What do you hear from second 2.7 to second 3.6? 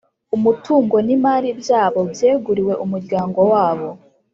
umuryango